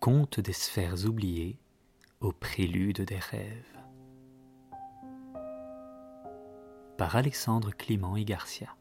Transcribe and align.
Conte 0.00 0.40
des 0.40 0.54
sphères 0.54 1.04
oubliées 1.04 1.58
au 2.20 2.32
prélude 2.32 3.02
des 3.02 3.18
rêves. 3.18 3.78
Par 6.96 7.16
Alexandre 7.16 7.72
Clément 7.76 8.16
et 8.16 8.24
Garcia. 8.24 8.74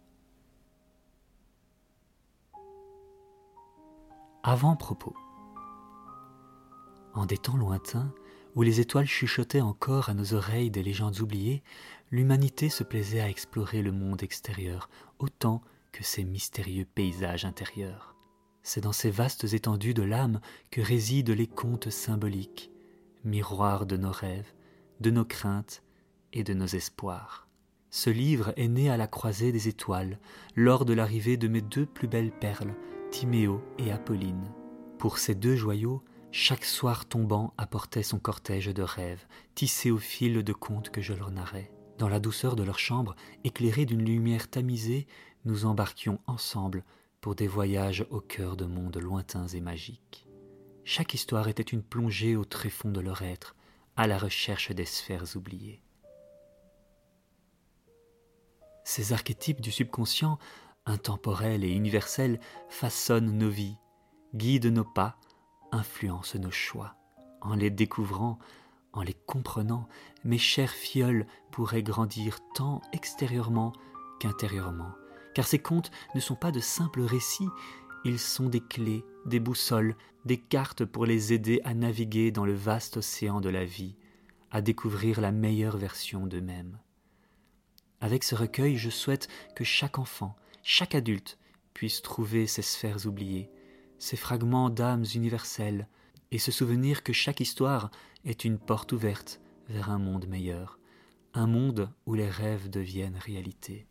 Avant-propos. 4.44 5.14
En 7.14 7.26
des 7.26 7.38
temps 7.38 7.58
lointains, 7.58 8.14
où 8.56 8.62
les 8.62 8.80
étoiles 8.80 9.06
chuchotaient 9.06 9.60
encore 9.60 10.08
à 10.08 10.14
nos 10.14 10.34
oreilles 10.34 10.72
des 10.72 10.84
légendes 10.84 11.20
oubliées, 11.20 11.64
l'humanité 12.12 12.70
se 12.70 12.86
plaisait 12.86 13.20
à 13.20 13.28
explorer 13.28 13.82
le 13.82 13.92
monde 13.92 14.24
extérieur 14.24 14.90
autant 15.20 15.60
que 15.92 16.02
ses 16.02 16.24
mystérieux 16.24 16.86
paysages 16.86 17.44
intérieurs. 17.44 18.16
C'est 18.72 18.82
dans 18.82 18.94
ces 18.94 19.10
vastes 19.10 19.52
étendues 19.56 19.96
de 19.96 20.04
l'âme 20.04 20.42
que 20.70 20.80
résident 20.80 21.34
les 21.34 21.48
contes 21.48 21.90
symboliques, 21.90 22.70
miroirs 23.24 23.88
de 23.88 23.98
nos 23.98 24.12
rêves, 24.12 24.54
de 25.00 25.10
nos 25.10 25.26
craintes 25.26 25.82
et 26.34 26.44
de 26.44 26.54
nos 26.54 26.68
espoirs. 26.68 27.48
Ce 27.90 28.12
livre 28.12 28.54
est 28.58 28.68
né 28.68 28.92
à 28.92 28.96
la 28.96 29.08
croisée 29.08 29.52
des 29.52 29.70
étoiles, 29.70 30.20
lors 30.56 30.86
de 30.86 30.94
l'arrivée 30.94 31.36
de 31.36 31.48
mes 31.48 31.62
deux 31.62 31.88
plus 31.88 32.08
belles 32.08 32.32
perles, 32.32 32.76
Timéo 33.10 33.60
et 33.80 33.92
Apolline. 33.92 34.54
Pour 35.00 35.18
ces 35.18 35.34
deux 35.34 35.56
joyaux, 35.56 36.04
chaque 36.30 36.64
soir 36.64 37.08
tombant 37.08 37.56
apportait 37.58 38.04
son 38.04 38.20
cortège 38.20 38.68
de 38.68 38.84
rêves, 38.84 39.26
tissés 39.56 39.90
au 39.90 39.98
fil 39.98 40.44
de 40.44 40.54
contes 40.54 40.92
que 40.92 41.02
je 41.02 41.16
leur 41.16 41.32
narrais. 41.32 41.72
Dans 41.98 42.08
la 42.08 42.20
douceur 42.20 42.56
de 42.56 42.62
leur 42.62 42.78
chambre, 42.78 43.16
éclairée 43.44 43.88
d'une 43.88 44.06
lumière 44.06 44.48
tamisée, 44.48 45.08
nous 45.44 45.66
embarquions 45.66 46.20
ensemble 46.28 46.84
pour 47.22 47.36
des 47.36 47.48
voyages 47.48 48.06
au 48.10 48.22
cœur 48.22 48.56
de 48.56 48.66
mondes 48.66 48.98
lointains 48.98 49.48
et 49.48 49.62
magiques. 49.62 50.28
Chaque 50.84 51.14
histoire 51.14 51.48
était 51.48 51.62
une 51.64 51.84
plongée 51.84 52.36
au 52.36 52.46
tréfonds 52.46 52.92
de 52.92 53.02
leur 53.02 53.22
être, 53.22 53.56
à 53.96 54.08
la 54.08 54.18
recherche 54.18 54.72
des 54.72 54.86
sphères 54.86 55.36
oubliées. 55.36 55.82
Ces 58.86 59.14
archétypes 59.14 59.62
du 59.62 59.72
subconscient, 59.72 60.40
intemporels 60.86 61.64
et 61.64 61.72
universels, 61.72 62.40
façonnent 62.70 63.38
nos 63.38 63.50
vies, 63.50 63.78
guident 64.34 64.68
nos 64.68 64.86
pas, 64.86 65.18
influence 65.72 66.36
nos 66.36 66.52
choix. 66.52 66.96
En 67.42 67.56
les 67.56 67.70
découvrant, 67.70 68.40
en 68.94 69.02
les 69.02 69.14
comprenant, 69.14 69.88
mes 70.24 70.38
chers 70.38 70.72
fioles 70.72 71.28
pourraient 71.52 71.84
grandir 71.84 72.40
tant 72.56 72.82
extérieurement 72.92 73.74
qu'intérieurement, 74.20 74.92
car 75.34 75.48
ces 75.48 75.60
contes 75.60 75.92
ne 76.16 76.20
sont 76.20 76.36
pas 76.36 76.52
de 76.52 76.60
simples 76.60 77.02
récits, 77.02 77.50
ils 78.06 78.20
sont 78.20 78.48
des 78.48 78.62
clés, 78.62 79.04
des 79.26 79.40
boussoles, 79.40 79.96
des 80.26 80.38
cartes 80.38 80.86
pour 80.86 81.06
les 81.06 81.34
aider 81.34 81.62
à 81.64 81.74
naviguer 81.74 82.32
dans 82.32 82.46
le 82.46 82.54
vaste 82.54 82.98
océan 82.98 83.42
de 83.42 83.50
la 83.50 83.66
vie, 83.66 83.96
à 84.52 84.62
découvrir 84.62 85.22
la 85.22 85.32
meilleure 85.32 85.78
version 85.78 86.26
d'eux-mêmes. 86.26 86.80
Avec 88.02 88.24
ce 88.24 88.36
recueil, 88.36 88.78
je 88.78 88.90
souhaite 88.90 89.28
que 89.56 89.64
chaque 89.64 90.00
enfant, 90.00 90.36
chaque 90.64 90.96
adulte, 90.96 91.38
puisse 91.74 92.02
trouver 92.02 92.48
ces 92.48 92.62
sphères 92.62 93.06
oubliées, 93.06 93.50
ces 93.98 94.18
fragments 94.18 94.70
d'âmes 94.70 95.06
universelles, 95.16 95.88
et 96.32 96.40
se 96.40 96.52
souvenir 96.52 97.04
que 97.04 97.14
chaque 97.14 97.40
histoire 97.40 97.92
est 98.24 98.46
une 98.46 98.60
porte 98.60 98.92
ouverte 98.92 99.42
vers 99.68 99.90
un 99.90 100.00
monde 100.00 100.28
meilleur, 100.28 100.80
un 101.34 101.48
monde 101.48 101.92
où 102.06 102.14
les 102.14 102.30
rêves 102.30 102.70
deviennent 102.70 103.18
réalité. 103.18 103.89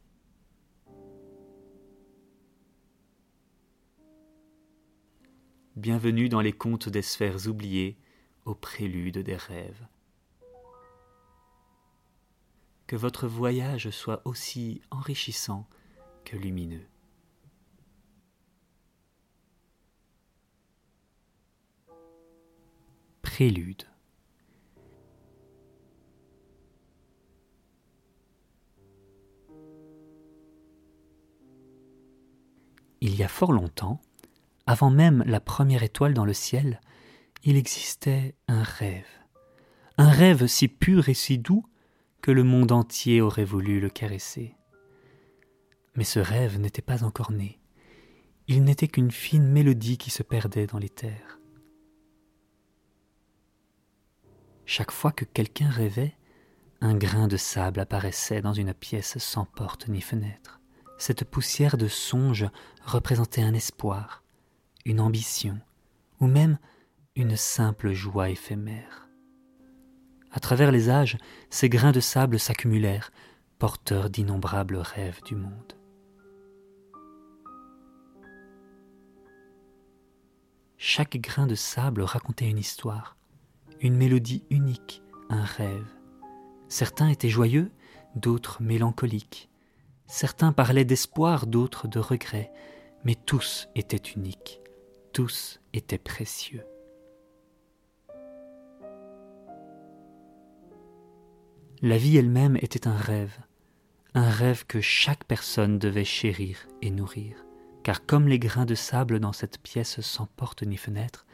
Bienvenue 5.78 6.28
dans 6.28 6.40
les 6.40 6.52
contes 6.52 6.88
des 6.88 7.02
sphères 7.02 7.46
oubliées, 7.46 7.96
au 8.44 8.56
prélude 8.56 9.18
des 9.18 9.36
rêves. 9.36 9.86
Que 12.88 12.96
votre 12.96 13.28
voyage 13.28 13.90
soit 13.90 14.20
aussi 14.24 14.82
enrichissant 14.90 15.68
que 16.24 16.36
lumineux. 16.36 16.84
Prélude. 23.22 23.84
Il 33.00 33.14
y 33.14 33.22
a 33.22 33.28
fort 33.28 33.52
longtemps, 33.52 34.00
avant 34.68 34.90
même 34.90 35.24
la 35.26 35.40
première 35.40 35.82
étoile 35.82 36.12
dans 36.12 36.26
le 36.26 36.34
ciel, 36.34 36.82
il 37.42 37.56
existait 37.56 38.34
un 38.48 38.62
rêve, 38.62 39.08
un 39.96 40.10
rêve 40.10 40.46
si 40.46 40.68
pur 40.68 41.08
et 41.08 41.14
si 41.14 41.38
doux 41.38 41.64
que 42.20 42.30
le 42.30 42.44
monde 42.44 42.70
entier 42.70 43.22
aurait 43.22 43.46
voulu 43.46 43.80
le 43.80 43.88
caresser. 43.88 44.54
Mais 45.94 46.04
ce 46.04 46.18
rêve 46.18 46.60
n'était 46.60 46.82
pas 46.82 47.02
encore 47.02 47.32
né, 47.32 47.58
il 48.46 48.62
n'était 48.62 48.88
qu'une 48.88 49.10
fine 49.10 49.48
mélodie 49.48 49.96
qui 49.96 50.10
se 50.10 50.22
perdait 50.22 50.66
dans 50.66 50.78
les 50.78 50.90
terres. 50.90 51.40
Chaque 54.66 54.92
fois 54.92 55.12
que 55.12 55.24
quelqu'un 55.24 55.70
rêvait, 55.70 56.14
un 56.82 56.94
grain 56.94 57.26
de 57.26 57.38
sable 57.38 57.80
apparaissait 57.80 58.42
dans 58.42 58.52
une 58.52 58.74
pièce 58.74 59.16
sans 59.16 59.46
porte 59.46 59.88
ni 59.88 60.02
fenêtre. 60.02 60.60
Cette 60.98 61.24
poussière 61.24 61.78
de 61.78 61.88
songe 61.88 62.46
représentait 62.84 63.42
un 63.42 63.54
espoir, 63.54 64.22
une 64.88 65.00
ambition, 65.00 65.60
ou 66.18 66.26
même 66.26 66.58
une 67.14 67.36
simple 67.36 67.92
joie 67.92 68.30
éphémère. 68.30 69.10
À 70.32 70.40
travers 70.40 70.72
les 70.72 70.88
âges, 70.88 71.18
ces 71.50 71.68
grains 71.68 71.92
de 71.92 72.00
sable 72.00 72.38
s'accumulèrent, 72.38 73.12
porteurs 73.58 74.08
d'innombrables 74.08 74.78
rêves 74.78 75.20
du 75.26 75.36
monde. 75.36 75.74
Chaque 80.78 81.18
grain 81.18 81.46
de 81.46 81.54
sable 81.54 82.00
racontait 82.00 82.48
une 82.48 82.56
histoire, 82.56 83.18
une 83.80 83.96
mélodie 83.96 84.44
unique, 84.48 85.02
un 85.28 85.44
rêve. 85.44 85.86
Certains 86.68 87.08
étaient 87.08 87.28
joyeux, 87.28 87.70
d'autres 88.14 88.62
mélancoliques. 88.62 89.50
Certains 90.06 90.52
parlaient 90.52 90.86
d'espoir, 90.86 91.46
d'autres 91.46 91.88
de 91.88 91.98
regret, 91.98 92.50
mais 93.04 93.16
tous 93.16 93.68
étaient 93.74 93.96
uniques, 93.96 94.62
tous 95.12 95.60
étaient 95.72 95.98
précieux. 95.98 96.64
La 101.80 101.96
vie 101.96 102.16
elle-même 102.16 102.56
était 102.56 102.88
un 102.88 102.96
rêve, 102.96 103.38
un 104.14 104.28
rêve 104.28 104.66
que 104.66 104.80
chaque 104.80 105.24
personne 105.24 105.78
devait 105.78 106.04
chérir 106.04 106.66
et 106.82 106.90
nourrir, 106.90 107.44
car 107.84 108.04
comme 108.04 108.26
les 108.26 108.38
grains 108.38 108.66
de 108.66 108.74
sable 108.74 109.20
dans 109.20 109.32
cette 109.32 109.58
pièce 109.58 110.00
sans 110.00 110.26
porte 110.26 110.64
ni 110.64 110.76
fenêtre, 110.76 111.24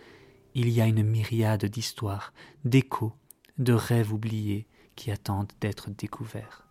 il 0.54 0.68
y 0.68 0.80
a 0.80 0.86
une 0.86 1.02
myriade 1.02 1.64
d'histoires, 1.64 2.32
d'échos, 2.64 3.14
de 3.58 3.72
rêves 3.72 4.12
oubliés 4.12 4.66
qui 4.96 5.10
attendent 5.10 5.52
d'être 5.60 5.90
découverts. 5.90 6.68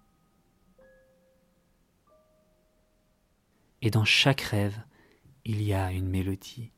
Et 3.81 3.89
dans 3.89 4.05
chaque 4.05 4.41
rêve, 4.41 4.79
il 5.45 5.61
y 5.61 5.73
a 5.73 5.91
une 5.91 6.07
mélodie, 6.07 6.71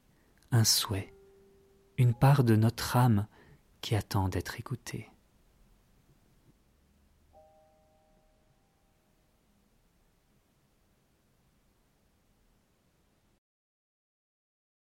un 0.55 0.63
souhait, 0.63 1.13
une 1.97 2.13
part 2.13 2.45
de 2.45 2.55
notre 2.55 2.95
âme 2.95 3.27
qui 3.81 3.93
attend 3.93 4.29
d'être 4.29 4.57
écoutée. 4.57 5.09